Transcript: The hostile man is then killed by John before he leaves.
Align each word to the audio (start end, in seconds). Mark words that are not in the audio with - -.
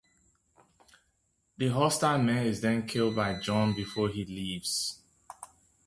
The 1.57 1.67
hostile 1.67 2.17
man 2.17 2.47
is 2.47 2.59
then 2.59 2.87
killed 2.87 3.15
by 3.15 3.39
John 3.39 3.75
before 3.75 4.09
he 4.09 4.25
leaves. 4.25 4.97